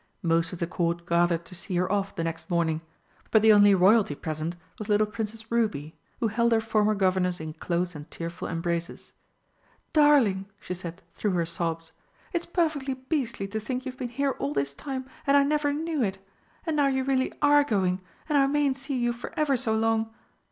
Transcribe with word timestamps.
Most 0.23 0.51
of 0.51 0.57
the 0.57 0.65
Court 0.65 1.05
gathered 1.05 1.45
to 1.45 1.53
see 1.53 1.75
her 1.75 1.91
off 1.91 2.15
the 2.15 2.23
next 2.23 2.49
morning, 2.49 2.81
but 3.29 3.43
the 3.43 3.53
only 3.53 3.75
Royalty 3.75 4.15
present 4.15 4.55
was 4.79 4.89
little 4.89 5.05
Princess 5.05 5.51
Ruby, 5.51 5.93
who 6.19 6.27
held 6.29 6.53
her 6.53 6.59
former 6.59 6.95
Governess 6.95 7.39
in 7.39 7.53
close 7.53 7.93
and 7.93 8.09
tearful 8.09 8.47
embraces. 8.47 9.13
"Darling!" 9.93 10.47
she 10.59 10.73
said, 10.73 11.03
through 11.13 11.33
her 11.33 11.45
sobs, 11.45 11.91
"it's 12.33 12.47
perfectly 12.47 12.95
beastly 12.95 13.47
to 13.49 13.59
think 13.59 13.85
you've 13.85 13.97
been 13.99 14.09
here 14.09 14.31
all 14.39 14.53
this 14.53 14.73
time 14.73 15.05
and 15.27 15.37
I 15.37 15.43
never 15.43 15.71
knew 15.71 16.01
it! 16.01 16.17
And 16.65 16.75
now 16.77 16.87
you 16.87 17.03
really 17.03 17.31
are 17.39 17.63
going 17.63 18.01
and 18.27 18.39
I 18.39 18.47
mayn't 18.47 18.77
see 18.77 18.97
you 18.97 19.13
for 19.13 19.31
ever 19.37 19.55
so 19.55 19.75
long! 19.75 20.09